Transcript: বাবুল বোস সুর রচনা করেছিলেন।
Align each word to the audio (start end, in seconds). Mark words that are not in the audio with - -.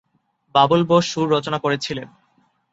বাবুল 0.55 0.81
বোস 0.83 1.05
সুর 1.11 1.27
রচনা 1.31 1.57
করেছিলেন। 1.59 2.07